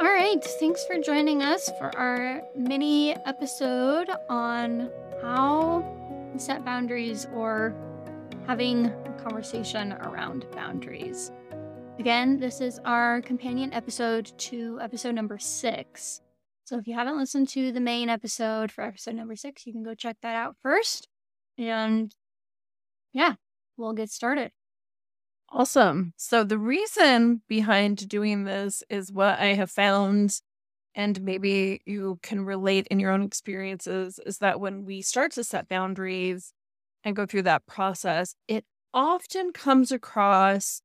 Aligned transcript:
All 0.00 0.06
right. 0.06 0.42
Thanks 0.42 0.86
for 0.86 0.98
joining 0.98 1.42
us 1.42 1.68
for 1.78 1.94
our 1.94 2.40
mini 2.56 3.14
episode 3.26 4.08
on 4.30 4.90
how 5.20 5.84
we 6.32 6.38
set 6.38 6.64
boundaries 6.64 7.26
or 7.34 7.74
having 8.46 8.86
a 8.86 9.20
conversation 9.22 9.92
around 9.92 10.46
boundaries. 10.52 11.30
Again, 11.98 12.40
this 12.40 12.62
is 12.62 12.80
our 12.86 13.20
companion 13.20 13.74
episode 13.74 14.32
to 14.38 14.78
episode 14.80 15.14
number 15.14 15.38
six. 15.38 16.22
So 16.64 16.78
if 16.78 16.86
you 16.86 16.94
haven't 16.94 17.18
listened 17.18 17.50
to 17.50 17.70
the 17.70 17.78
main 17.78 18.08
episode 18.08 18.72
for 18.72 18.82
episode 18.82 19.16
number 19.16 19.36
six, 19.36 19.66
you 19.66 19.72
can 19.74 19.82
go 19.82 19.92
check 19.92 20.16
that 20.22 20.34
out 20.34 20.56
first. 20.62 21.08
And 21.58 22.14
yeah, 23.12 23.34
we'll 23.76 23.92
get 23.92 24.08
started. 24.08 24.52
Awesome. 25.50 26.12
So, 26.16 26.44
the 26.44 26.58
reason 26.58 27.42
behind 27.48 28.08
doing 28.08 28.44
this 28.44 28.82
is 28.88 29.12
what 29.12 29.38
I 29.40 29.54
have 29.54 29.70
found, 29.70 30.40
and 30.94 31.20
maybe 31.22 31.80
you 31.86 32.18
can 32.22 32.44
relate 32.44 32.86
in 32.90 33.00
your 33.00 33.12
own 33.12 33.22
experiences, 33.22 34.20
is 34.26 34.38
that 34.38 34.60
when 34.60 34.84
we 34.84 35.02
start 35.02 35.32
to 35.32 35.44
set 35.44 35.68
boundaries 35.68 36.52
and 37.04 37.16
go 37.16 37.26
through 37.26 37.42
that 37.42 37.66
process, 37.66 38.34
it 38.48 38.64
often 38.94 39.52
comes 39.52 39.90
across 39.92 40.82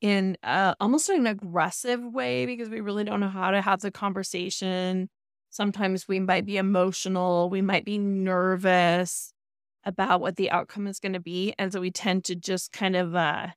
in 0.00 0.36
uh, 0.42 0.74
almost 0.80 1.08
an 1.10 1.26
aggressive 1.26 2.02
way 2.04 2.46
because 2.46 2.68
we 2.70 2.80
really 2.80 3.04
don't 3.04 3.20
know 3.20 3.28
how 3.28 3.50
to 3.52 3.62
have 3.62 3.80
the 3.80 3.90
conversation. 3.90 5.08
Sometimes 5.50 6.08
we 6.08 6.20
might 6.20 6.46
be 6.46 6.56
emotional, 6.58 7.50
we 7.50 7.62
might 7.62 7.84
be 7.84 7.98
nervous 7.98 9.32
about 9.84 10.20
what 10.20 10.36
the 10.36 10.50
outcome 10.50 10.86
is 10.88 11.00
going 11.00 11.14
to 11.14 11.20
be. 11.20 11.54
And 11.58 11.72
so 11.72 11.80
we 11.80 11.90
tend 11.90 12.24
to 12.26 12.34
just 12.36 12.72
kind 12.72 12.96
of 12.96 13.14
uh, 13.16 13.48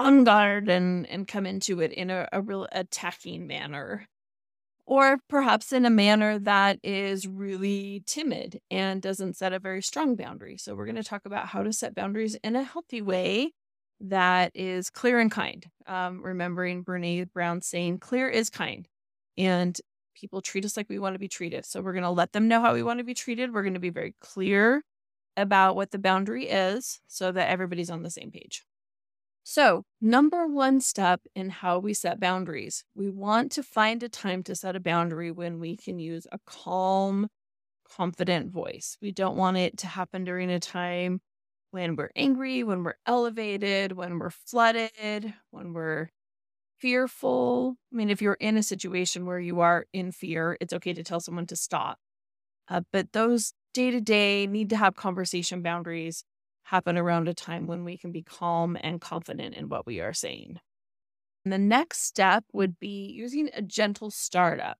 on 0.00 0.24
guard 0.24 0.68
and, 0.68 1.06
and 1.08 1.28
come 1.28 1.46
into 1.46 1.80
it 1.80 1.92
in 1.92 2.10
a, 2.10 2.28
a 2.32 2.40
real 2.40 2.66
attacking 2.72 3.46
manner. 3.46 4.08
Or 4.86 5.18
perhaps 5.28 5.72
in 5.72 5.84
a 5.84 5.90
manner 5.90 6.38
that 6.40 6.80
is 6.82 7.28
really 7.28 8.02
timid 8.06 8.60
and 8.70 9.00
doesn't 9.00 9.36
set 9.36 9.52
a 9.52 9.60
very 9.60 9.82
strong 9.82 10.16
boundary. 10.16 10.56
So, 10.56 10.74
we're 10.74 10.86
going 10.86 10.96
to 10.96 11.04
talk 11.04 11.26
about 11.26 11.46
how 11.46 11.62
to 11.62 11.72
set 11.72 11.94
boundaries 11.94 12.34
in 12.42 12.56
a 12.56 12.64
healthy 12.64 13.00
way 13.00 13.52
that 14.00 14.50
is 14.54 14.90
clear 14.90 15.20
and 15.20 15.30
kind. 15.30 15.64
Um, 15.86 16.22
remembering 16.22 16.82
Brene 16.82 17.30
Brown 17.32 17.60
saying, 17.60 17.98
clear 17.98 18.28
is 18.28 18.50
kind. 18.50 18.88
And 19.38 19.78
people 20.16 20.40
treat 20.40 20.64
us 20.64 20.76
like 20.76 20.88
we 20.88 20.98
want 20.98 21.14
to 21.14 21.20
be 21.20 21.28
treated. 21.28 21.66
So, 21.66 21.82
we're 21.82 21.92
going 21.92 22.02
to 22.02 22.10
let 22.10 22.32
them 22.32 22.48
know 22.48 22.60
how 22.60 22.74
we 22.74 22.82
want 22.82 22.98
to 22.98 23.04
be 23.04 23.14
treated. 23.14 23.54
We're 23.54 23.62
going 23.62 23.74
to 23.74 23.80
be 23.80 23.90
very 23.90 24.16
clear 24.20 24.82
about 25.36 25.76
what 25.76 25.92
the 25.92 25.98
boundary 26.00 26.48
is 26.48 27.00
so 27.06 27.30
that 27.30 27.48
everybody's 27.48 27.90
on 27.90 28.02
the 28.02 28.10
same 28.10 28.32
page. 28.32 28.64
So, 29.50 29.82
number 30.00 30.46
one 30.46 30.80
step 30.80 31.22
in 31.34 31.50
how 31.50 31.80
we 31.80 31.92
set 31.92 32.20
boundaries, 32.20 32.84
we 32.94 33.10
want 33.10 33.50
to 33.50 33.64
find 33.64 34.00
a 34.00 34.08
time 34.08 34.44
to 34.44 34.54
set 34.54 34.76
a 34.76 34.80
boundary 34.80 35.32
when 35.32 35.58
we 35.58 35.76
can 35.76 35.98
use 35.98 36.24
a 36.30 36.38
calm, 36.46 37.26
confident 37.82 38.52
voice. 38.52 38.96
We 39.02 39.10
don't 39.10 39.36
want 39.36 39.56
it 39.56 39.76
to 39.78 39.88
happen 39.88 40.22
during 40.22 40.52
a 40.52 40.60
time 40.60 41.20
when 41.72 41.96
we're 41.96 42.12
angry, 42.14 42.62
when 42.62 42.84
we're 42.84 42.94
elevated, 43.06 43.90
when 43.90 44.20
we're 44.20 44.30
flooded, 44.30 45.34
when 45.50 45.72
we're 45.72 46.10
fearful. 46.78 47.74
I 47.92 47.96
mean, 47.96 48.08
if 48.08 48.22
you're 48.22 48.34
in 48.34 48.56
a 48.56 48.62
situation 48.62 49.26
where 49.26 49.40
you 49.40 49.58
are 49.58 49.84
in 49.92 50.12
fear, 50.12 50.56
it's 50.60 50.74
okay 50.74 50.92
to 50.92 51.02
tell 51.02 51.18
someone 51.18 51.46
to 51.46 51.56
stop. 51.56 51.98
Uh, 52.68 52.82
but 52.92 53.10
those 53.14 53.52
day 53.74 53.90
to 53.90 54.00
day 54.00 54.46
need 54.46 54.70
to 54.70 54.76
have 54.76 54.94
conversation 54.94 55.60
boundaries 55.60 56.22
happen 56.70 56.96
around 56.98 57.28
a 57.28 57.34
time 57.34 57.66
when 57.66 57.84
we 57.84 57.98
can 57.98 58.12
be 58.12 58.22
calm 58.22 58.76
and 58.80 59.00
confident 59.00 59.54
in 59.56 59.68
what 59.68 59.86
we 59.86 60.00
are 60.00 60.12
saying. 60.14 60.60
And 61.44 61.52
the 61.52 61.58
next 61.58 62.00
step 62.02 62.44
would 62.52 62.78
be 62.80 63.06
using 63.12 63.50
a 63.54 63.62
gentle 63.62 64.10
startup. 64.10 64.78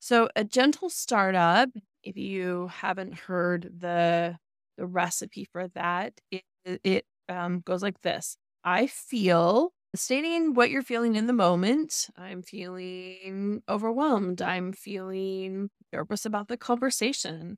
So, 0.00 0.28
a 0.36 0.44
gentle 0.44 0.90
startup, 0.90 1.70
if 2.02 2.16
you 2.16 2.68
haven't 2.68 3.14
heard 3.14 3.70
the 3.80 4.38
the 4.76 4.86
recipe 4.86 5.44
for 5.52 5.68
that, 5.68 6.20
it, 6.30 6.44
it 6.84 7.06
um, 7.28 7.60
goes 7.60 7.82
like 7.82 8.00
this: 8.02 8.36
I 8.64 8.86
feel 8.88 9.72
stating 9.94 10.54
what 10.54 10.70
you're 10.70 10.82
feeling 10.82 11.16
in 11.16 11.26
the 11.26 11.32
moment. 11.32 12.08
I'm 12.16 12.42
feeling 12.42 13.62
overwhelmed. 13.68 14.42
I'm 14.42 14.72
feeling 14.72 15.70
nervous 15.92 16.26
about 16.26 16.48
the 16.48 16.56
conversation. 16.56 17.56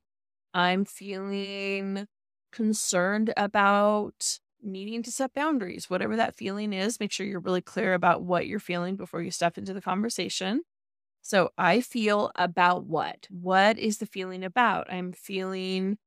I'm 0.53 0.85
feeling 0.85 2.07
concerned 2.51 3.33
about 3.37 4.39
needing 4.61 5.03
to 5.03 5.11
set 5.11 5.33
boundaries, 5.33 5.89
whatever 5.89 6.15
that 6.15 6.35
feeling 6.35 6.73
is. 6.73 6.99
Make 6.99 7.11
sure 7.11 7.25
you're 7.25 7.39
really 7.39 7.61
clear 7.61 7.93
about 7.93 8.23
what 8.23 8.47
you're 8.47 8.59
feeling 8.59 8.95
before 8.95 9.21
you 9.21 9.31
step 9.31 9.57
into 9.57 9.73
the 9.73 9.81
conversation. 9.81 10.61
So, 11.21 11.49
I 11.57 11.81
feel 11.81 12.31
about 12.35 12.85
what? 12.85 13.27
What 13.29 13.77
is 13.77 13.97
the 13.97 14.05
feeling 14.05 14.43
about? 14.43 14.91
I'm 14.91 15.11
feeling 15.11 15.97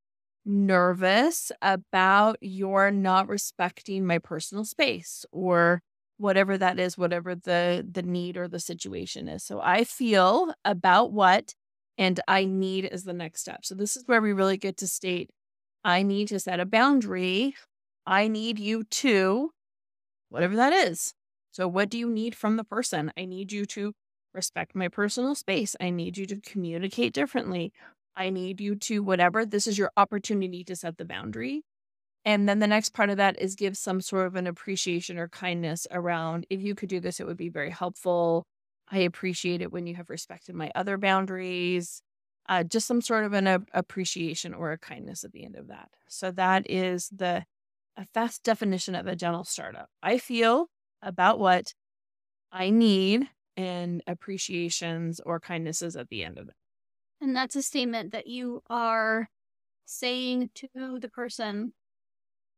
nervous 0.44 1.52
about 1.62 2.36
your 2.40 2.90
not 2.90 3.28
respecting 3.28 4.06
my 4.06 4.18
personal 4.18 4.64
space 4.64 5.26
or 5.32 5.82
whatever 6.18 6.58
that 6.58 6.78
is 6.78 6.98
whatever 6.98 7.34
the 7.34 7.86
the 7.90 8.02
need 8.02 8.36
or 8.36 8.48
the 8.48 8.58
situation 8.60 9.28
is 9.28 9.44
so 9.44 9.60
i 9.62 9.84
feel 9.84 10.52
about 10.64 11.12
what 11.12 11.54
and 11.98 12.18
I 12.26 12.46
need 12.46 12.86
is 12.86 13.04
the 13.04 13.12
next 13.12 13.42
step. 13.42 13.62
So 13.62 13.74
this 13.74 13.94
is 13.94 14.04
where 14.06 14.22
we 14.22 14.32
really 14.32 14.56
get 14.56 14.78
to 14.78 14.86
state 14.86 15.28
I 15.84 16.02
need 16.02 16.28
to 16.28 16.40
set 16.40 16.60
a 16.60 16.66
boundary. 16.66 17.54
I 18.06 18.28
need 18.28 18.58
you 18.58 18.84
to, 18.84 19.50
whatever 20.28 20.56
that 20.56 20.72
is. 20.72 21.14
So, 21.52 21.66
what 21.66 21.88
do 21.88 21.98
you 21.98 22.08
need 22.08 22.34
from 22.34 22.56
the 22.56 22.64
person? 22.64 23.12
I 23.16 23.24
need 23.24 23.52
you 23.52 23.66
to 23.66 23.92
respect 24.32 24.74
my 24.74 24.88
personal 24.88 25.34
space. 25.34 25.74
I 25.80 25.90
need 25.90 26.16
you 26.16 26.26
to 26.26 26.40
communicate 26.40 27.12
differently. 27.12 27.72
I 28.16 28.30
need 28.30 28.60
you 28.60 28.76
to, 28.76 29.02
whatever. 29.02 29.44
This 29.44 29.66
is 29.66 29.78
your 29.78 29.90
opportunity 29.96 30.62
to 30.64 30.76
set 30.76 30.98
the 30.98 31.04
boundary. 31.04 31.62
And 32.24 32.48
then 32.48 32.58
the 32.58 32.66
next 32.66 32.90
part 32.90 33.10
of 33.10 33.16
that 33.16 33.40
is 33.40 33.54
give 33.54 33.76
some 33.76 34.00
sort 34.00 34.26
of 34.26 34.36
an 34.36 34.46
appreciation 34.46 35.18
or 35.18 35.28
kindness 35.28 35.86
around 35.90 36.46
if 36.50 36.60
you 36.60 36.74
could 36.74 36.88
do 36.88 37.00
this, 37.00 37.18
it 37.18 37.26
would 37.26 37.36
be 37.36 37.48
very 37.48 37.70
helpful. 37.70 38.44
I 38.90 38.98
appreciate 38.98 39.62
it 39.62 39.72
when 39.72 39.86
you 39.86 39.94
have 39.94 40.10
respected 40.10 40.54
my 40.54 40.70
other 40.74 40.98
boundaries. 40.98 42.02
Uh, 42.50 42.64
just 42.64 42.88
some 42.88 43.00
sort 43.00 43.24
of 43.24 43.32
an 43.32 43.46
a- 43.46 43.62
appreciation 43.72 44.52
or 44.52 44.72
a 44.72 44.78
kindness 44.78 45.22
at 45.22 45.30
the 45.30 45.44
end 45.44 45.54
of 45.54 45.68
that. 45.68 45.88
So 46.08 46.32
that 46.32 46.68
is 46.68 47.08
the 47.14 47.44
a 47.96 48.04
fast 48.12 48.42
definition 48.42 48.96
of 48.96 49.06
a 49.06 49.14
gentle 49.14 49.44
startup. 49.44 49.88
I 50.02 50.18
feel 50.18 50.66
about 51.00 51.38
what 51.38 51.74
I 52.50 52.70
need 52.70 53.28
and 53.56 54.02
appreciations 54.06 55.20
or 55.24 55.38
kindnesses 55.38 55.94
at 55.94 56.08
the 56.08 56.24
end 56.24 56.38
of 56.38 56.48
it. 56.48 56.54
And 57.20 57.36
that's 57.36 57.54
a 57.54 57.62
statement 57.62 58.10
that 58.12 58.26
you 58.26 58.62
are 58.68 59.28
saying 59.84 60.50
to 60.54 60.98
the 60.98 61.08
person 61.08 61.72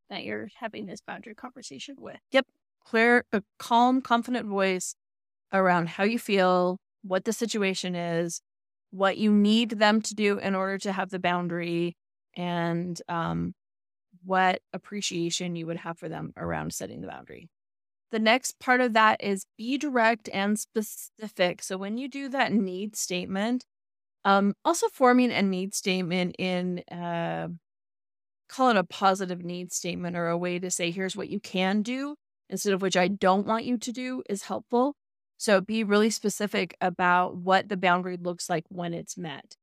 that 0.08 0.24
you're 0.24 0.48
having 0.58 0.86
this 0.86 1.02
boundary 1.02 1.34
conversation 1.34 1.96
with. 1.98 2.16
Yep. 2.30 2.46
Clear, 2.84 3.26
a 3.32 3.42
calm, 3.58 4.00
confident 4.00 4.46
voice 4.46 4.94
around 5.52 5.88
how 5.90 6.04
you 6.04 6.18
feel, 6.18 6.78
what 7.02 7.24
the 7.24 7.32
situation 7.32 7.94
is, 7.94 8.40
what 8.92 9.18
you 9.18 9.32
need 9.32 9.70
them 9.70 10.00
to 10.02 10.14
do 10.14 10.38
in 10.38 10.54
order 10.54 10.78
to 10.78 10.92
have 10.92 11.10
the 11.10 11.18
boundary, 11.18 11.96
and 12.36 13.00
um, 13.08 13.54
what 14.24 14.60
appreciation 14.72 15.56
you 15.56 15.66
would 15.66 15.78
have 15.78 15.98
for 15.98 16.08
them 16.08 16.32
around 16.36 16.72
setting 16.72 17.00
the 17.00 17.08
boundary. 17.08 17.48
The 18.12 18.18
next 18.18 18.60
part 18.60 18.80
of 18.80 18.92
that 18.92 19.22
is 19.24 19.46
be 19.56 19.78
direct 19.78 20.28
and 20.32 20.58
specific. 20.58 21.62
So 21.62 21.78
when 21.78 21.96
you 21.96 22.08
do 22.08 22.28
that 22.28 22.52
need 22.52 22.94
statement, 22.94 23.64
um, 24.24 24.54
also 24.64 24.88
forming 24.88 25.32
a 25.32 25.42
need 25.42 25.74
statement 25.74 26.36
in 26.38 26.82
uh, 26.92 27.48
call 28.48 28.68
it 28.68 28.76
a 28.76 28.84
positive 28.84 29.42
need 29.42 29.72
statement 29.72 30.14
or 30.14 30.28
a 30.28 30.36
way 30.36 30.58
to 30.58 30.70
say 30.70 30.90
here's 30.90 31.16
what 31.16 31.30
you 31.30 31.40
can 31.40 31.82
do 31.82 32.14
instead 32.50 32.74
of 32.74 32.82
which 32.82 32.96
I 32.96 33.08
don't 33.08 33.46
want 33.46 33.64
you 33.64 33.78
to 33.78 33.92
do 33.92 34.22
is 34.28 34.42
helpful. 34.42 34.94
So 35.42 35.60
be 35.60 35.82
really 35.82 36.10
specific 36.10 36.76
about 36.80 37.36
what 37.36 37.68
the 37.68 37.76
boundary 37.76 38.16
looks 38.16 38.48
like 38.48 38.64
when 38.68 38.94
it's 38.94 39.18
met. 39.18 39.56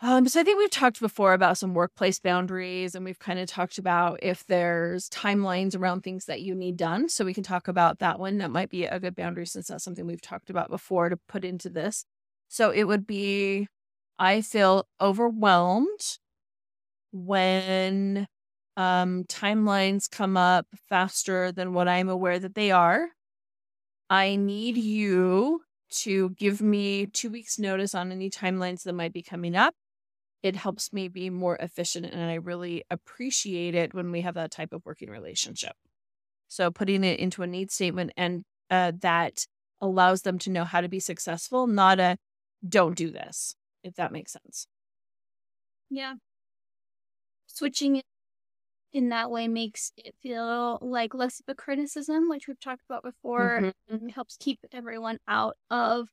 Um, 0.00 0.26
so 0.26 0.40
I 0.40 0.44
think 0.44 0.58
we've 0.58 0.70
talked 0.70 0.98
before 0.98 1.34
about 1.34 1.58
some 1.58 1.74
workplace 1.74 2.18
boundaries, 2.18 2.94
and 2.94 3.04
we've 3.04 3.18
kind 3.18 3.38
of 3.38 3.48
talked 3.48 3.76
about 3.76 4.20
if 4.22 4.46
there's 4.46 5.10
timelines 5.10 5.78
around 5.78 6.00
things 6.00 6.24
that 6.24 6.40
you 6.40 6.54
need 6.54 6.78
done. 6.78 7.10
So 7.10 7.22
we 7.22 7.34
can 7.34 7.42
talk 7.42 7.68
about 7.68 7.98
that 7.98 8.18
one. 8.18 8.38
That 8.38 8.50
might 8.50 8.70
be 8.70 8.86
a 8.86 8.98
good 8.98 9.14
boundary 9.14 9.44
since 9.44 9.66
that's 9.66 9.84
something 9.84 10.06
we've 10.06 10.22
talked 10.22 10.48
about 10.48 10.70
before 10.70 11.10
to 11.10 11.18
put 11.28 11.44
into 11.44 11.68
this. 11.68 12.06
So 12.48 12.70
it 12.70 12.84
would 12.84 13.06
be 13.06 13.68
I 14.18 14.40
feel 14.40 14.86
overwhelmed 15.02 16.16
when 17.12 18.26
um, 18.78 19.24
timelines 19.24 20.10
come 20.10 20.38
up 20.38 20.66
faster 20.88 21.52
than 21.52 21.74
what 21.74 21.88
I'm 21.88 22.08
aware 22.08 22.38
that 22.38 22.54
they 22.54 22.70
are. 22.70 23.10
I 24.12 24.36
need 24.36 24.76
you 24.76 25.62
to 26.02 26.30
give 26.30 26.60
me 26.60 27.06
two 27.06 27.30
weeks' 27.30 27.58
notice 27.58 27.94
on 27.94 28.12
any 28.12 28.28
timelines 28.28 28.82
that 28.82 28.92
might 28.92 29.14
be 29.14 29.22
coming 29.22 29.56
up. 29.56 29.74
It 30.42 30.54
helps 30.54 30.92
me 30.92 31.08
be 31.08 31.30
more 31.30 31.56
efficient, 31.56 32.04
and 32.04 32.20
I 32.20 32.34
really 32.34 32.84
appreciate 32.90 33.74
it 33.74 33.94
when 33.94 34.12
we 34.12 34.20
have 34.20 34.34
that 34.34 34.50
type 34.50 34.74
of 34.74 34.84
working 34.84 35.08
relationship. 35.08 35.72
So, 36.48 36.70
putting 36.70 37.04
it 37.04 37.20
into 37.20 37.42
a 37.42 37.46
need 37.46 37.70
statement 37.70 38.12
and 38.14 38.42
uh, 38.68 38.92
that 39.00 39.46
allows 39.80 40.22
them 40.22 40.38
to 40.40 40.50
know 40.50 40.64
how 40.64 40.82
to 40.82 40.88
be 40.90 41.00
successful, 41.00 41.66
not 41.66 41.98
a 41.98 42.18
don't 42.68 42.94
do 42.94 43.10
this, 43.10 43.56
if 43.82 43.94
that 43.94 44.12
makes 44.12 44.32
sense. 44.32 44.66
Yeah. 45.90 46.16
Switching 47.46 47.96
it 47.96 48.04
in 48.92 49.08
that 49.10 49.30
way 49.30 49.48
makes 49.48 49.92
it 49.96 50.14
feel 50.22 50.78
like 50.82 51.14
less 51.14 51.40
of 51.40 51.46
a 51.48 51.54
criticism, 51.54 52.28
which 52.28 52.48
we've 52.48 52.60
talked 52.60 52.84
about 52.84 53.02
before. 53.02 53.64
Mhm. 53.64 53.72
It 53.88 54.12
helps 54.12 54.36
keep 54.38 54.60
everyone 54.72 55.18
out 55.28 55.56
of 55.70 56.10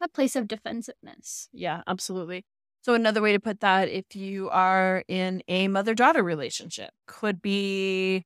a 0.00 0.08
place 0.08 0.36
of 0.36 0.48
defensiveness. 0.48 1.50
Yeah, 1.52 1.82
absolutely. 1.86 2.44
So 2.82 2.94
another 2.94 3.20
way 3.20 3.32
to 3.32 3.40
put 3.40 3.60
that, 3.60 3.88
if 3.88 4.14
you 4.14 4.48
are 4.50 5.04
in 5.08 5.42
a 5.48 5.68
mother-daughter 5.68 6.22
relationship, 6.22 6.90
could 7.06 7.42
be 7.42 8.24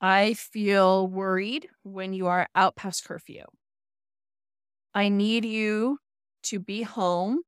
I 0.00 0.34
feel 0.34 1.08
worried 1.08 1.70
when 1.84 2.12
you 2.14 2.26
are 2.28 2.48
out 2.56 2.76
past 2.76 3.04
curfew. 3.04 3.44
I 4.94 5.08
need 5.08 5.44
you 5.44 5.98
to 6.44 6.58
be 6.58 6.82
home 6.82 7.42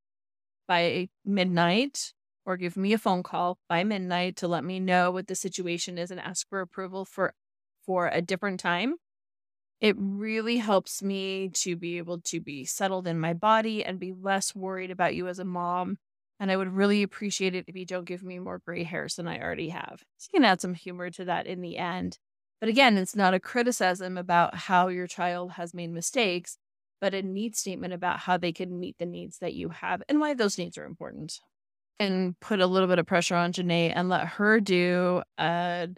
by 0.69 1.10
midnight 1.24 2.14
or 2.46 2.56
give 2.56 2.76
me 2.76 2.93
a 2.93 2.98
phone 2.98 3.22
call 3.22 3.58
by 3.69 3.84
midnight 3.84 4.37
to 4.37 4.48
let 4.48 4.64
me 4.64 4.78
know 4.81 5.10
what 5.10 5.26
the 5.26 5.34
situation 5.34 5.98
is 5.98 6.10
and 6.10 6.20
ask 6.20 6.48
for 6.48 6.60
approval 6.60 7.04
for 7.04 7.34
for 7.84 8.08
a 8.08 8.22
different 8.22 8.60
time. 8.60 8.94
It 9.81 9.94
really 9.98 10.56
helps 10.56 11.02
me 11.02 11.50
to 11.54 11.76
be 11.76 11.98
able 11.98 12.20
to 12.22 12.40
be 12.40 12.64
settled 12.64 13.06
in 13.06 13.20
my 13.20 13.34
body 13.34 13.84
and 13.84 14.00
be 14.00 14.14
less 14.19 14.54
worried 14.54 14.90
about 14.90 15.14
you 15.14 15.28
as 15.28 15.38
a 15.38 15.44
mom. 15.44 15.98
And 16.40 16.50
I 16.50 16.56
would 16.56 16.72
really 16.72 17.02
appreciate 17.02 17.54
it 17.54 17.64
if 17.69 17.76
you 17.76 17.84
don't 17.84 18.06
give 18.06 18.22
me 18.22 18.38
more 18.38 18.58
gray 18.58 18.84
hairs 18.84 19.16
than 19.16 19.28
I 19.28 19.40
already 19.40 19.70
have. 19.70 20.02
So 20.16 20.31
you 20.32 20.40
can 20.40 20.44
add 20.44 20.60
some 20.60 20.75
humor 20.75 21.10
to 21.10 21.25
that 21.26 21.46
in 21.46 21.60
the 21.60 21.76
end. 21.76 22.19
But 22.60 22.69
again, 22.69 22.96
it's 22.96 23.16
not 23.16 23.34
a 23.34 23.40
criticism 23.40 24.16
about 24.16 24.54
how 24.54 24.88
your 24.88 25.06
child 25.06 25.52
has 25.52 25.75
made 25.75 25.90
mistakes, 25.90 26.58
but 27.00 27.14
a 27.14 27.22
needs 27.22 27.58
statement 27.58 27.93
about 27.93 28.20
how 28.20 28.38
they 28.38 28.52
can 28.52 28.81
meet 28.81 28.96
the 28.98 29.06
needs 29.06 29.38
that 29.38 29.54
you 29.54 29.69
have 29.69 30.02
and 30.08 30.20
why 30.20 30.34
those 30.34 30.58
needs 30.58 30.78
are 30.78 30.84
important. 30.84 31.40
And 31.98 32.38
put 32.40 32.60
a 32.60 32.66
little 32.66 32.88
bit 32.88 32.98
of 32.98 33.06
pressure 33.06 33.37
on 33.37 33.52
Janae 33.52 33.90
and 33.94 34.10
let 34.10 34.26
her 34.26 34.60
do 34.60 35.22
a, 35.38 35.88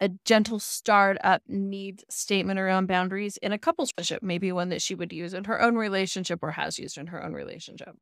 a 0.00 0.08
gentle 0.24 0.58
start 0.58 1.18
up 1.22 1.42
need 1.46 2.04
statement 2.10 2.58
around 2.58 2.86
boundaries 2.86 3.36
in 3.38 3.52
a 3.52 3.58
couple's 3.58 3.92
relationship, 3.96 4.22
maybe 4.24 4.50
one 4.50 4.70
that 4.70 4.82
she 4.82 4.96
would 4.96 5.12
use 5.12 5.34
in 5.34 5.44
her 5.44 5.62
own 5.62 5.76
relationship 5.76 6.40
or 6.42 6.50
has 6.52 6.78
used 6.78 6.98
in 6.98 7.08
her 7.08 7.22
own 7.24 7.32
relationship. 7.32 7.96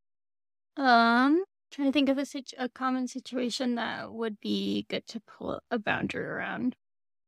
Um, 0.76 1.44
trying 1.70 1.88
to 1.88 1.92
think 1.92 2.08
of 2.08 2.18
a, 2.18 2.24
situ- 2.24 2.56
a 2.58 2.68
common 2.68 3.08
situation 3.08 3.74
that 3.76 4.12
would 4.12 4.40
be 4.40 4.86
good 4.88 5.06
to 5.08 5.20
pull 5.20 5.60
a 5.70 5.78
boundary 5.78 6.24
around. 6.24 6.76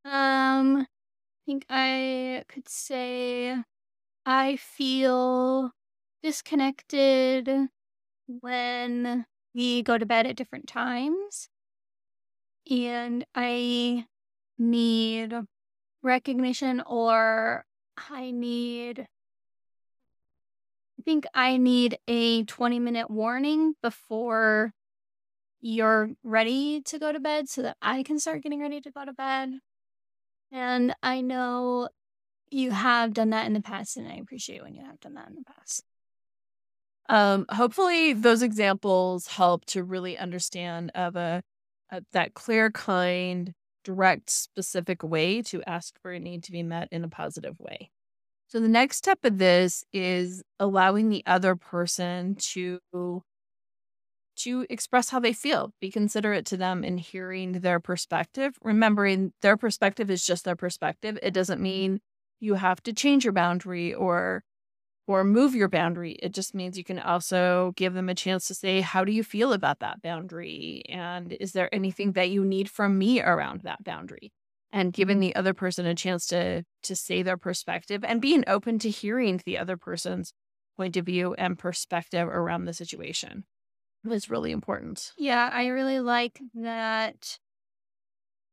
Um, 0.04 0.78
I 0.80 0.86
think 1.46 1.66
I 1.70 2.44
could 2.48 2.68
say 2.68 3.56
I 4.26 4.56
feel 4.56 5.72
disconnected 6.22 7.48
when 8.26 9.26
we 9.56 9.82
go 9.82 9.96
to 9.96 10.06
bed 10.06 10.26
at 10.26 10.36
different 10.36 10.68
times. 10.68 11.48
And 12.70 13.24
I 13.34 14.04
need 14.58 15.34
recognition 16.02 16.82
or 16.86 17.64
I 17.96 18.30
need 18.30 19.06
I 20.98 21.02
think 21.02 21.26
I 21.34 21.56
need 21.56 21.98
a 22.08 22.44
20 22.44 22.78
minute 22.80 23.10
warning 23.10 23.74
before 23.82 24.72
you're 25.60 26.10
ready 26.22 26.80
to 26.82 26.98
go 26.98 27.12
to 27.12 27.20
bed 27.20 27.48
so 27.48 27.62
that 27.62 27.76
I 27.80 28.02
can 28.02 28.18
start 28.18 28.42
getting 28.42 28.60
ready 28.60 28.80
to 28.80 28.90
go 28.90 29.04
to 29.04 29.12
bed. 29.12 29.50
And 30.50 30.94
I 31.02 31.20
know 31.20 31.88
you 32.50 32.70
have 32.70 33.12
done 33.12 33.30
that 33.30 33.46
in 33.46 33.52
the 33.52 33.60
past, 33.60 33.96
and 33.96 34.08
I 34.08 34.14
appreciate 34.16 34.62
when 34.62 34.74
you 34.74 34.84
have 34.84 35.00
done 35.00 35.14
that 35.14 35.28
in 35.28 35.34
the 35.34 35.44
past. 35.44 35.82
Um, 37.08 37.46
hopefully 37.50 38.12
those 38.12 38.42
examples 38.42 39.28
help 39.28 39.64
to 39.66 39.84
really 39.84 40.18
understand 40.18 40.90
of 40.94 41.16
a, 41.16 41.42
a 41.90 42.02
that 42.12 42.34
clear, 42.34 42.70
kind, 42.70 43.52
direct, 43.84 44.30
specific 44.30 45.02
way 45.02 45.42
to 45.42 45.62
ask 45.64 45.94
for 46.02 46.12
a 46.12 46.18
need 46.18 46.42
to 46.44 46.52
be 46.52 46.62
met 46.62 46.88
in 46.90 47.04
a 47.04 47.08
positive 47.08 47.58
way. 47.60 47.90
So 48.48 48.60
the 48.60 48.68
next 48.68 48.96
step 48.96 49.20
of 49.24 49.38
this 49.38 49.84
is 49.92 50.42
allowing 50.58 51.08
the 51.08 51.22
other 51.26 51.56
person 51.56 52.36
to 52.52 52.80
to 54.36 54.66
express 54.68 55.10
how 55.10 55.18
they 55.18 55.32
feel, 55.32 55.72
be 55.80 55.90
considerate 55.90 56.44
to 56.46 56.56
them 56.56 56.84
in 56.84 56.98
hearing 56.98 57.52
their 57.52 57.80
perspective, 57.80 58.58
remembering 58.62 59.32
their 59.40 59.56
perspective 59.56 60.10
is 60.10 60.26
just 60.26 60.44
their 60.44 60.56
perspective. 60.56 61.18
It 61.22 61.32
doesn't 61.32 61.60
mean 61.60 62.00
you 62.38 62.54
have 62.54 62.82
to 62.82 62.92
change 62.92 63.24
your 63.24 63.32
boundary 63.32 63.94
or 63.94 64.44
or 65.06 65.24
move 65.24 65.54
your 65.54 65.68
boundary. 65.68 66.12
It 66.12 66.32
just 66.32 66.54
means 66.54 66.76
you 66.76 66.84
can 66.84 66.98
also 66.98 67.72
give 67.76 67.94
them 67.94 68.08
a 68.08 68.14
chance 68.14 68.46
to 68.48 68.54
say, 68.54 68.80
How 68.80 69.04
do 69.04 69.12
you 69.12 69.22
feel 69.22 69.52
about 69.52 69.80
that 69.80 70.02
boundary? 70.02 70.82
And 70.88 71.32
is 71.32 71.52
there 71.52 71.72
anything 71.74 72.12
that 72.12 72.30
you 72.30 72.44
need 72.44 72.68
from 72.68 72.98
me 72.98 73.20
around 73.20 73.62
that 73.62 73.84
boundary? 73.84 74.32
And 74.72 74.92
giving 74.92 75.16
mm-hmm. 75.16 75.28
the 75.28 75.36
other 75.36 75.54
person 75.54 75.86
a 75.86 75.94
chance 75.94 76.26
to 76.28 76.64
to 76.82 76.96
say 76.96 77.22
their 77.22 77.36
perspective 77.36 78.04
and 78.04 78.20
being 78.20 78.44
open 78.46 78.78
to 78.80 78.90
hearing 78.90 79.40
the 79.44 79.58
other 79.58 79.76
person's 79.76 80.32
point 80.76 80.96
of 80.96 81.06
view 81.06 81.34
and 81.34 81.58
perspective 81.58 82.28
around 82.28 82.64
the 82.64 82.74
situation 82.74 83.44
was 84.04 84.30
really 84.30 84.52
important. 84.52 85.12
Yeah, 85.18 85.50
I 85.52 85.66
really 85.68 86.00
like 86.00 86.40
that 86.54 87.38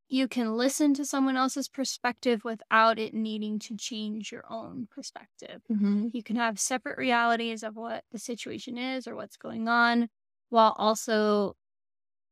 you 0.08 0.28
can 0.28 0.56
listen 0.56 0.94
to 0.94 1.04
someone 1.04 1.36
else's 1.36 1.68
perspective 1.68 2.44
without 2.44 2.98
it 2.98 3.14
needing 3.14 3.58
to 3.58 3.76
change 3.76 4.30
your 4.30 4.44
own 4.50 4.86
perspective. 4.90 5.62
Mm-hmm. 5.70 6.08
You 6.12 6.22
can 6.22 6.36
have 6.36 6.60
separate 6.60 6.98
realities 6.98 7.62
of 7.62 7.74
what 7.74 8.04
the 8.12 8.18
situation 8.18 8.76
is 8.76 9.08
or 9.08 9.16
what's 9.16 9.36
going 9.36 9.66
on 9.68 10.08
while 10.50 10.74
also 10.78 11.56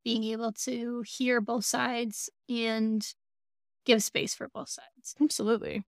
being 0.04 0.24
able 0.24 0.52
to 0.52 1.02
hear 1.06 1.40
both 1.40 1.64
sides 1.64 2.28
and 2.48 3.06
give 3.84 4.02
space 4.02 4.34
for 4.34 4.48
both 4.48 4.68
sides. 4.68 5.14
Absolutely. 5.20 5.82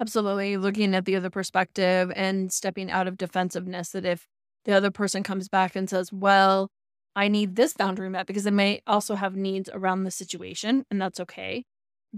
Absolutely. 0.00 0.56
Looking 0.56 0.94
at 0.94 1.04
the 1.04 1.16
other 1.16 1.30
perspective 1.30 2.10
and 2.16 2.52
stepping 2.52 2.90
out 2.90 3.06
of 3.06 3.18
defensiveness 3.18 3.90
that 3.90 4.04
if 4.04 4.26
the 4.64 4.72
other 4.72 4.90
person 4.90 5.22
comes 5.22 5.48
back 5.48 5.76
and 5.76 5.88
says, 5.88 6.12
Well, 6.12 6.70
I 7.16 7.28
need 7.28 7.56
this 7.56 7.72
boundary 7.72 8.08
met 8.08 8.26
because 8.26 8.44
they 8.44 8.50
may 8.50 8.82
also 8.86 9.14
have 9.14 9.34
needs 9.34 9.68
around 9.72 10.04
the 10.04 10.10
situation, 10.10 10.84
and 10.90 11.00
that's 11.00 11.20
okay. 11.20 11.64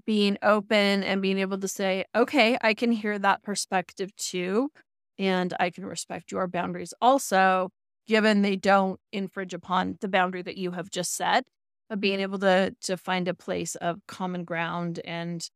Being 0.06 0.38
open 0.42 1.02
and 1.02 1.22
being 1.22 1.38
able 1.38 1.58
to 1.58 1.68
say, 1.68 2.04
Okay, 2.14 2.58
I 2.60 2.74
can 2.74 2.92
hear 2.92 3.18
that 3.18 3.42
perspective 3.42 4.14
too, 4.16 4.70
and 5.18 5.54
I 5.58 5.70
can 5.70 5.86
respect 5.86 6.32
your 6.32 6.46
boundaries 6.46 6.94
also, 7.00 7.70
given 8.06 8.42
they 8.42 8.56
don't 8.56 9.00
infringe 9.12 9.54
upon 9.54 9.96
the 10.00 10.08
boundary 10.08 10.42
that 10.42 10.56
you 10.56 10.72
have 10.72 10.90
just 10.90 11.14
set. 11.14 11.44
But 11.88 12.00
being 12.00 12.20
able 12.20 12.38
to 12.40 12.74
to 12.82 12.96
find 12.96 13.28
a 13.28 13.34
place 13.34 13.74
of 13.76 14.00
common 14.06 14.44
ground 14.44 15.00
and 15.04 15.46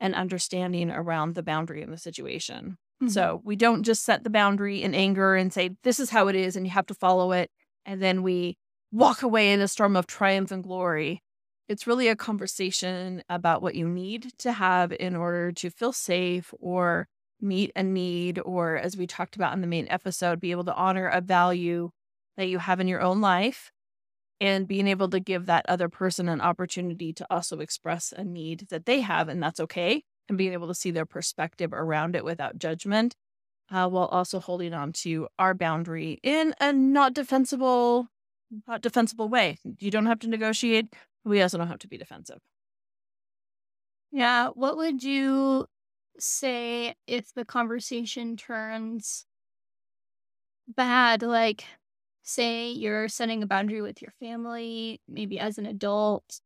and 0.00 0.14
understanding 0.14 0.90
around 0.90 1.34
the 1.34 1.42
boundary 1.42 1.82
in 1.82 1.90
the 1.90 1.98
situation. 1.98 2.76
Mm-hmm. 3.02 3.08
So 3.08 3.40
we 3.44 3.56
don't 3.56 3.82
just 3.82 4.04
set 4.04 4.24
the 4.24 4.30
boundary 4.30 4.82
in 4.82 4.94
anger 4.94 5.34
and 5.34 5.52
say, 5.52 5.70
this 5.82 6.00
is 6.00 6.10
how 6.10 6.28
it 6.28 6.36
is 6.36 6.56
and 6.56 6.66
you 6.66 6.72
have 6.72 6.86
to 6.86 6.94
follow 6.94 7.32
it. 7.32 7.50
And 7.84 8.02
then 8.02 8.22
we 8.22 8.56
walk 8.96 9.22
away 9.22 9.52
in 9.52 9.60
a 9.60 9.68
storm 9.68 9.94
of 9.94 10.06
triumph 10.06 10.50
and 10.50 10.64
glory. 10.64 11.22
It's 11.68 11.86
really 11.86 12.08
a 12.08 12.16
conversation 12.16 13.22
about 13.28 13.60
what 13.60 13.74
you 13.74 13.86
need 13.86 14.32
to 14.38 14.52
have 14.52 14.90
in 14.90 15.14
order 15.14 15.52
to 15.52 15.68
feel 15.68 15.92
safe 15.92 16.54
or 16.60 17.06
meet 17.38 17.70
a 17.76 17.82
need, 17.82 18.38
or 18.38 18.78
as 18.78 18.96
we 18.96 19.06
talked 19.06 19.36
about 19.36 19.52
in 19.52 19.60
the 19.60 19.66
main 19.66 19.86
episode, 19.90 20.40
be 20.40 20.50
able 20.50 20.64
to 20.64 20.74
honor 20.74 21.08
a 21.08 21.20
value 21.20 21.90
that 22.38 22.46
you 22.46 22.58
have 22.58 22.80
in 22.80 22.88
your 22.88 23.02
own 23.02 23.20
life 23.20 23.70
and 24.40 24.66
being 24.66 24.88
able 24.88 25.10
to 25.10 25.20
give 25.20 25.44
that 25.44 25.66
other 25.68 25.90
person 25.90 26.30
an 26.30 26.40
opportunity 26.40 27.12
to 27.12 27.26
also 27.28 27.58
express 27.58 28.14
a 28.16 28.24
need 28.24 28.66
that 28.70 28.86
they 28.86 29.02
have, 29.02 29.28
and 29.28 29.42
that's 29.42 29.60
okay, 29.60 30.04
and 30.30 30.38
being 30.38 30.54
able 30.54 30.68
to 30.68 30.74
see 30.74 30.90
their 30.90 31.04
perspective 31.04 31.74
around 31.74 32.16
it 32.16 32.24
without 32.24 32.56
judgment, 32.58 33.14
uh, 33.70 33.86
while 33.86 34.06
also 34.06 34.40
holding 34.40 34.72
on 34.72 34.90
to 34.92 35.28
our 35.38 35.52
boundary 35.52 36.18
in 36.22 36.54
a 36.62 36.72
not 36.72 37.12
defensible, 37.12 38.08
defensible 38.80 39.28
way. 39.28 39.58
You 39.78 39.90
don't 39.90 40.06
have 40.06 40.20
to 40.20 40.28
negotiate. 40.28 40.94
We 41.24 41.42
also 41.42 41.58
don't 41.58 41.68
have 41.68 41.80
to 41.80 41.88
be 41.88 41.98
defensive. 41.98 42.38
Yeah. 44.12 44.48
What 44.48 44.76
would 44.76 45.02
you 45.02 45.66
say 46.18 46.94
if 47.06 47.32
the 47.34 47.44
conversation 47.44 48.36
turns 48.36 49.26
bad? 50.68 51.22
Like, 51.22 51.64
say 52.22 52.70
you're 52.70 53.08
setting 53.08 53.42
a 53.42 53.46
boundary 53.46 53.82
with 53.82 54.02
your 54.02 54.12
family, 54.20 55.00
maybe 55.08 55.38
as 55.38 55.58
an 55.58 55.66
adult, 55.66 56.40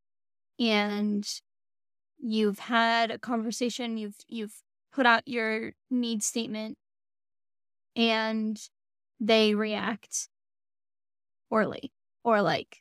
and 0.58 1.26
you've 2.18 2.58
had 2.58 3.10
a 3.10 3.18
conversation, 3.18 3.96
you've 3.96 4.16
you've 4.28 4.54
put 4.92 5.06
out 5.06 5.22
your 5.26 5.72
need 5.90 6.22
statement 6.22 6.76
and 7.96 8.60
they 9.20 9.54
react 9.54 10.29
poorly 11.50 11.92
or 12.24 12.40
like 12.40 12.78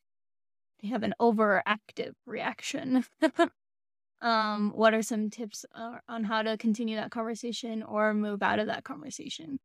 they 0.81 0.87
have 0.87 1.03
an 1.03 1.13
overactive 1.19 2.13
reaction. 2.25 3.03
um, 4.21 4.71
what 4.73 4.93
are 4.93 5.01
some 5.01 5.29
tips 5.29 5.65
uh, 5.75 5.97
on 6.07 6.23
how 6.23 6.41
to 6.41 6.57
continue 6.57 6.95
that 6.95 7.11
conversation 7.11 7.83
or 7.83 8.13
move 8.13 8.41
out 8.41 8.59
of 8.59 8.67
that 8.67 8.83
conversation? 8.83 9.59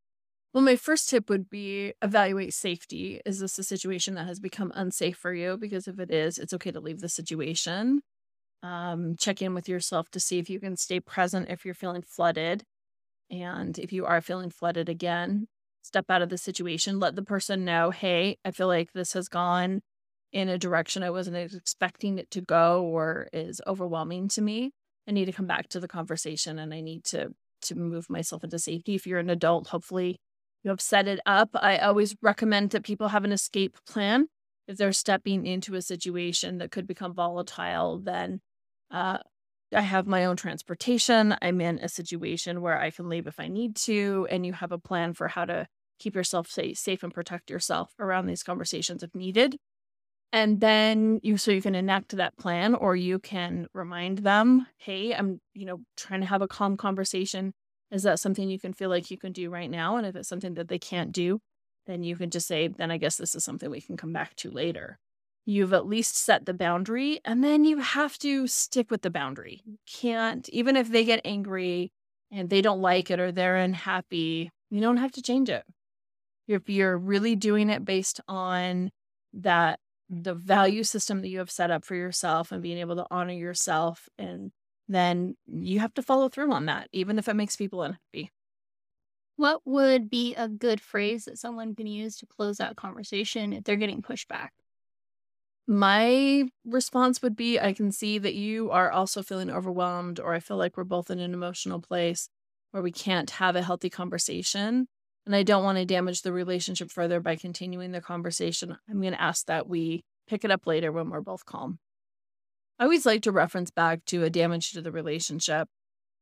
Well, 0.52 0.62
my 0.62 0.76
first 0.76 1.08
tip 1.08 1.28
would 1.30 1.50
be 1.50 1.94
evaluate 2.00 2.54
safety. 2.54 3.20
Is 3.26 3.40
this 3.40 3.58
a 3.58 3.64
situation 3.64 4.14
that 4.14 4.26
has 4.26 4.38
become 4.38 4.73
unsafe 4.75 5.16
for 5.16 5.34
you? 5.34 5.56
Because 5.56 5.88
if 5.88 5.99
it 5.99 6.12
is, 6.12 6.38
it's 6.38 6.52
okay 6.54 6.70
to 6.70 6.80
leave 6.80 7.00
the 7.00 7.08
situation. 7.08 8.02
Um, 8.62 9.16
check 9.18 9.42
in 9.42 9.52
with 9.52 9.68
yourself 9.68 10.11
to 10.12 10.20
see 10.20 10.38
if 10.38 10.49
you 10.49 10.61
can 10.61 10.76
stay 10.76 11.00
present 11.00 11.50
if 11.50 11.64
you're 11.64 11.75
feeling 11.75 12.02
flooded. 12.02 12.62
And 13.30 13.78
if 13.78 13.92
you 13.92 14.06
are 14.06 14.20
feeling 14.20 14.50
flooded 14.50 14.88
again, 14.88 15.49
step 15.85 16.07
out 16.09 16.23
of 16.23 16.31
the 16.31 16.38
situation. 16.38 16.99
Let 16.99 17.14
the 17.14 17.23
person 17.23 17.64
know, 17.64 17.91
hey, 17.91 18.38
I 18.45 18.50
feel 18.50 18.67
like 18.67 18.93
this 18.93 19.12
has 19.12 19.29
gone 19.29 19.83
in 20.33 20.49
a 20.49 20.59
direction 20.59 21.03
I 21.03 21.11
wasn't 21.11 21.37
expecting 21.37 22.19
it 22.19 22.31
to 22.33 22.41
go 22.41 22.83
or 22.83 23.29
is 23.33 23.61
overwhelming 23.67 24.29
to 24.29 24.43
me. 24.43 24.73
I 25.07 25.12
need 25.12 25.26
to 25.26 25.33
come 25.33 25.47
back 25.47 25.69
to 25.69 25.81
the 25.81 25.88
conversation 25.88 26.59
and 26.59 26.75
I 26.75 26.81
need 26.81 27.05
to 27.05 27.35
to 27.62 27.75
move 27.75 28.11
myself 28.11 28.45
into 28.45 28.59
safety. 28.59 28.95
If 28.95 29.07
you're 29.07 29.21
an 29.21 29.31
adult, 29.31 29.69
hopefully 29.69 30.19
you 30.62 30.71
have 30.71 30.81
set 30.81 31.09
it 31.09 31.21
up. 31.25 31.50
I 31.55 31.79
always 31.79 32.14
recommend 32.21 32.71
that 32.71 32.85
people 32.85 33.09
have 33.09 33.25
an 33.25 33.33
escape 33.33 33.76
plan. 33.87 34.26
If 34.67 34.76
they're 34.76 34.93
stepping 34.93 35.47
into 35.47 35.75
a 35.75 35.83
situation 35.83 36.59
that 36.59 36.71
could 36.71 36.87
become 36.87 37.14
volatile, 37.14 37.99
then 37.99 38.41
uh, 38.91 39.19
I 39.75 39.83
have 39.83 40.07
my 40.07 40.25
own 40.25 40.37
transportation. 40.37 41.37
I'm 41.43 41.61
in 41.61 41.78
a 41.78 41.88
situation 41.88 42.61
where 42.61 42.81
I 42.81 42.90
can 42.90 43.09
leave 43.09 43.26
if 43.26 43.40
I 43.40 43.49
need 43.49 43.76
to, 43.76 44.26
and 44.31 44.47
you 44.47 44.52
have 44.52 44.73
a 44.73 44.78
plan 44.78 45.14
for 45.14 45.28
how 45.28 45.45
to 45.45 45.66
keep 45.99 46.14
yourself 46.14 46.49
safe, 46.49 46.78
safe 46.78 47.02
and 47.02 47.12
protect 47.12 47.50
yourself 47.50 47.93
around 47.99 48.26
these 48.26 48.43
conversations 48.43 49.02
if 49.02 49.14
needed. 49.14 49.57
And 50.33 50.61
then 50.61 51.21
you 51.23 51.37
so 51.37 51.52
you 51.52 51.62
can 51.62 51.75
enact 51.76 52.16
that 52.16 52.37
plan 52.37 52.75
or 52.75 52.97
you 52.97 53.21
can 53.21 53.69
remind 53.73 54.19
them 54.19 54.66
hey 54.78 55.14
i'm 55.14 55.40
you 55.54 55.64
know 55.64 55.81
trying 55.97 56.21
to 56.23 56.26
have 56.26 56.43
a 56.43 56.49
calm 56.49 56.76
conversation. 56.76 57.52
Is 57.93 58.02
that 58.02 58.19
something 58.19 58.49
you 58.49 58.59
can 58.59 58.73
feel 58.73 58.90
like 58.90 59.11
you 59.11 59.19
can 59.19 59.33
do 59.33 59.50
right 59.50 59.71
now? 59.71 59.97
And 59.97 60.07
if 60.07 60.16
it's 60.16 60.28
something 60.28 60.54
that 60.54 60.69
they 60.69 60.78
can't 60.78 61.12
do 61.12 61.40
then 61.87 62.02
you 62.02 62.16
can 62.16 62.31
just 62.31 62.47
say 62.47 62.69
then 62.69 62.90
i 62.90 62.97
guess 62.97 63.16
this 63.16 63.35
is 63.35 63.45
something 63.45 63.71
we 63.71 63.81
can 63.81 63.97
come 63.97 64.12
back 64.12 64.35
to 64.37 64.50
later 64.50 64.99
you've 65.47 65.73
at 65.73 65.87
least 65.87 66.17
set 66.17 66.47
the 66.47 66.55
boundary 66.55 67.21
and 67.25 67.45
then 67.45 67.65
you 67.65 67.79
have 67.79 68.19
to 68.19 68.47
stick 68.47 68.91
with 68.91 69.03
the 69.03 69.11
boundary. 69.11 69.63
You 69.65 69.79
can't 69.87 70.49
even 70.51 70.77
if 70.77 70.91
they 70.91 71.05
get 71.05 71.21
angry 71.25 71.93
and 72.31 72.49
they 72.49 72.63
don't 72.63 72.81
like 72.81 73.11
it 73.11 73.21
or 73.21 73.31
they're 73.31 73.57
unhappy 73.57 74.51
you 74.75 74.81
don't 74.81 74.97
have 74.97 75.13
to 75.13 75.23
change 75.23 75.49
it. 75.49 75.65
If 76.49 76.69
you're 76.69 76.99
really 76.99 77.37
doing 77.37 77.71
it 77.71 77.85
based 77.85 78.21
on 78.27 78.91
that 79.35 79.79
the 80.11 80.35
value 80.35 80.83
system 80.83 81.21
that 81.21 81.29
you 81.29 81.39
have 81.39 81.51
set 81.51 81.71
up 81.71 81.85
for 81.85 81.95
yourself 81.95 82.51
and 82.51 82.61
being 82.61 82.79
able 82.79 82.97
to 82.97 83.07
honor 83.11 83.33
yourself 83.33 84.09
and 84.19 84.51
then 84.89 85.37
you 85.47 85.79
have 85.79 85.95
to 85.95 86.03
follow 86.03 86.29
through 86.29 86.53
on 86.53 86.67
that 86.67 86.89
even 86.93 87.19
if 87.19 87.29
it 87.29 87.35
makes 87.35 87.55
people 87.55 87.83
unhappy. 87.83 88.33
What 89.37 89.63
would 89.65 90.11
be 90.11 90.35
a 90.35 90.49
good 90.49 90.81
phrase 90.81 91.25
that 91.25 91.39
someone 91.39 91.75
can 91.75 91.87
use 91.87 92.17
to 92.17 92.27
close 92.27 92.57
that 92.57 92.77
conversation 92.77 93.53
if 93.53 93.63
they're 93.65 93.77
getting 93.77 94.03
pushback 94.03 94.49
my 95.66 96.44
response 96.64 97.23
would 97.23 97.35
be 97.35 97.59
i 97.59 97.73
can 97.73 97.90
see 97.90 98.18
that 98.18 98.35
you 98.35 98.71
are 98.71 98.90
also 98.90 99.23
feeling 99.23 99.50
overwhelmed 99.50 100.21
or 100.21 100.35
i 100.35 100.40
feel 100.40 100.56
like 100.56 100.76
we're 100.76 100.85
both 100.85 101.11
in 101.11 101.21
an 101.21 101.33
emotional 101.33 101.80
place 101.80 102.28
where 102.73 102.83
we 102.83 102.92
can't 102.92 103.30
have 103.30 103.56
a 103.56 103.62
healthy 103.62 103.88
conversation 103.88 104.87
and 105.26 105.35
I 105.35 105.42
don't 105.42 105.64
want 105.64 105.78
to 105.78 105.85
damage 105.85 106.23
the 106.23 106.33
relationship 106.33 106.90
further 106.90 107.21
by 107.21 107.37
continuing 107.37 107.92
the 107.92 108.00
conversation, 108.00 108.76
I'm 108.88 109.00
going 109.00 109.14
to 109.14 109.21
ask 109.21 109.47
that 109.47 109.68
we 109.68 110.04
pick 110.28 110.44
it 110.44 110.50
up 110.50 110.66
later 110.66 110.92
when 110.92 111.09
we're 111.09 111.21
both 111.21 111.47
calm. 111.47 111.78
I 112.78 112.85
always 112.85 113.06
like 113.06 113.23
to 113.23 113.33
reference 113.33 113.71
back 113.71 114.04
to 114.06 114.25
a 114.25 114.30
damage 114.30 114.73
to 114.73 114.83
the 114.83 114.92
relationship. 114.92 115.68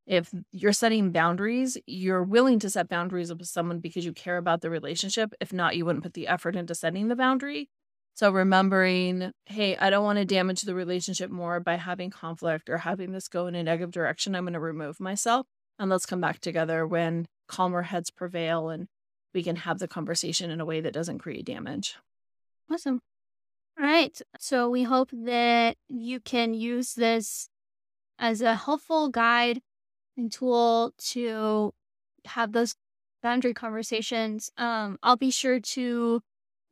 If 0.07 0.31
you're 0.51 0.73
setting 0.73 1.11
boundaries, 1.11 1.79
you're 1.87 2.23
willing 2.23 2.59
to 2.61 2.71
set 2.71 2.89
boundaries 2.89 3.33
with 3.33 3.47
someone 3.47 3.79
because 3.79 4.05
you 4.05 4.13
care 4.13 4.37
about 4.37 4.61
the 4.61 4.71
relationship. 4.71 5.33
If 5.41 5.53
not, 5.53 5.77
you 5.77 5.85
wouldn't 5.85 6.05
put 6.05 6.15
the 6.15 6.29
effort 6.29 6.57
into 6.57 6.75
setting 6.75 7.09
the 7.09 7.17
boundary. 7.17 7.71
So 8.15 8.31
remembering, 8.31 9.33
hey, 9.47 9.77
I 9.77 9.91
don't 9.91 10.05
want 10.05 10.19
to 10.19 10.25
damage 10.25 10.63
the 10.63 10.75
relationship 10.75 11.31
more 11.31 11.61
by 11.61 11.77
having 11.77 12.11
conflict 12.11 12.69
or 12.69 12.79
having 12.79 13.13
this 13.13 13.29
go 13.29 13.47
in 13.47 13.55
a 13.55 13.63
negative 13.63 13.91
direction. 13.91 14.35
I'm 14.35 14.45
going 14.45 14.53
to 14.53 14.61
remove 14.61 15.01
myself 15.01 15.47
and 15.79 15.91
let's 15.91 16.07
come 16.07 16.21
back 16.21 16.39
together 16.41 16.87
when 16.87 17.27
calmer 17.49 17.83
heads 17.83 18.11
prevail 18.11 18.69
and 18.69 18.87
we 19.35 19.43
can 19.43 19.57
have 19.57 19.79
the 19.79 19.89
conversation 19.89 20.51
in 20.51 20.61
a 20.61 20.65
way 20.65 20.81
that 20.81 20.93
doesn't 20.93 21.21
create 21.21 21.47
damage. 21.47 21.97
Awesome. 22.71 23.01
All 23.81 23.87
right. 23.87 24.21
So 24.39 24.69
we 24.69 24.83
hope 24.83 25.11
that 25.13 25.77
you 25.89 26.21
can 26.21 26.53
use 26.53 26.95
this 26.95 27.49
as 28.19 28.43
a 28.43 28.55
helpful 28.55 29.09
guide 29.09 29.63
and 30.17 30.31
tool 30.31 30.93
to 30.99 31.73
have 32.27 32.53
those 32.53 32.75
boundary 33.23 33.55
conversations. 33.55 34.51
Um, 34.59 34.99
I'll 35.03 35.17
be 35.17 35.31
sure 35.31 35.61
to 35.61 36.21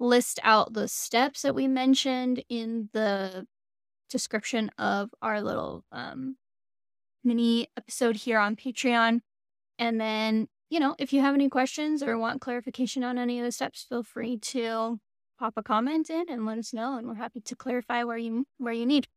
list 0.00 0.40
out 0.42 0.72
the 0.72 0.88
steps 0.88 1.42
that 1.42 1.54
we 1.54 1.68
mentioned 1.68 2.42
in 2.48 2.88
the 2.92 3.46
description 4.08 4.70
of 4.78 5.10
our 5.22 5.40
little 5.40 5.84
um, 5.92 6.36
mini 7.22 7.68
episode 7.76 8.16
here 8.16 8.40
on 8.40 8.56
Patreon. 8.56 9.20
And 9.78 10.00
then 10.00 10.48
you 10.70 10.78
know, 10.78 10.94
if 10.98 11.12
you 11.12 11.20
have 11.20 11.34
any 11.34 11.48
questions 11.48 12.02
or 12.02 12.16
want 12.16 12.40
clarification 12.40 13.02
on 13.02 13.18
any 13.18 13.40
of 13.40 13.44
the 13.44 13.52
steps, 13.52 13.84
feel 13.88 14.04
free 14.04 14.38
to 14.38 15.00
pop 15.38 15.54
a 15.56 15.62
comment 15.62 16.08
in 16.08 16.26
and 16.30 16.46
let 16.46 16.58
us 16.58 16.72
know, 16.72 16.96
and 16.96 17.08
we're 17.08 17.14
happy 17.14 17.40
to 17.40 17.56
clarify 17.56 18.04
where 18.04 18.16
you 18.16 18.46
where 18.58 18.72
you 18.72 18.86
need. 18.86 19.08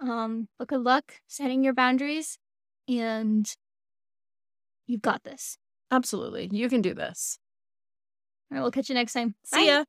Um, 0.00 0.48
but 0.58 0.68
good 0.68 0.82
luck 0.82 1.20
setting 1.26 1.64
your 1.64 1.74
boundaries, 1.74 2.38
and 2.88 3.50
you've 4.86 5.02
got 5.02 5.24
this. 5.24 5.58
Absolutely, 5.90 6.48
you 6.52 6.68
can 6.68 6.80
do 6.80 6.94
this. 6.94 7.38
All 8.50 8.56
right, 8.56 8.62
we'll 8.62 8.70
catch 8.70 8.88
you 8.88 8.94
next 8.94 9.14
time. 9.14 9.34
See 9.44 9.66
Bye. 9.66 9.72
ya. 9.72 9.84